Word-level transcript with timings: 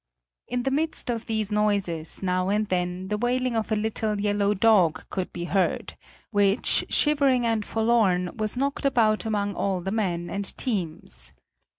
In 0.47 0.63
the 0.63 0.71
midst 0.71 1.11
of 1.11 1.27
these 1.27 1.51
noises, 1.51 2.23
now 2.23 2.49
and 2.49 2.65
then, 2.69 3.09
the 3.09 3.19
wailing 3.19 3.55
of 3.55 3.71
a 3.71 3.75
little 3.75 4.19
yellow 4.19 4.55
dog 4.55 5.07
could 5.11 5.31
be 5.31 5.43
heard, 5.43 5.95
which, 6.31 6.83
shivering 6.89 7.45
and 7.45 7.63
forlorn, 7.63 8.35
was 8.35 8.57
knocked 8.57 8.83
about 8.85 9.27
among 9.27 9.53
all 9.53 9.79
the 9.79 9.91
men 9.91 10.27
and 10.27 10.57
teams. 10.57 11.33